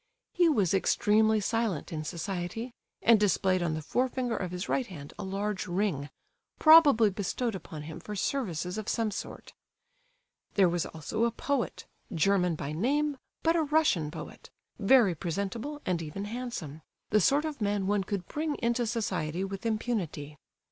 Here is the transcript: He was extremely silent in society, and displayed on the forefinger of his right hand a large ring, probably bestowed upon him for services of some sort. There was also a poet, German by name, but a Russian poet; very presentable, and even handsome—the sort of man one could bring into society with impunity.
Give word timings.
He 0.33 0.49
was 0.49 0.73
extremely 0.73 1.39
silent 1.39 1.93
in 1.93 2.03
society, 2.03 2.73
and 3.03 3.19
displayed 3.19 3.61
on 3.61 3.75
the 3.75 3.83
forefinger 3.83 4.35
of 4.35 4.49
his 4.49 4.67
right 4.67 4.87
hand 4.87 5.13
a 5.19 5.23
large 5.23 5.67
ring, 5.67 6.09
probably 6.57 7.11
bestowed 7.11 7.53
upon 7.53 7.83
him 7.83 7.99
for 7.99 8.15
services 8.15 8.79
of 8.79 8.89
some 8.89 9.11
sort. 9.11 9.53
There 10.55 10.67
was 10.67 10.87
also 10.87 11.25
a 11.25 11.31
poet, 11.31 11.85
German 12.11 12.55
by 12.55 12.71
name, 12.71 13.17
but 13.43 13.55
a 13.55 13.61
Russian 13.61 14.09
poet; 14.09 14.49
very 14.79 15.13
presentable, 15.13 15.83
and 15.85 16.01
even 16.01 16.25
handsome—the 16.25 17.21
sort 17.21 17.45
of 17.45 17.61
man 17.61 17.85
one 17.85 18.03
could 18.03 18.27
bring 18.27 18.55
into 18.55 18.87
society 18.87 19.43
with 19.43 19.67
impunity. 19.67 20.35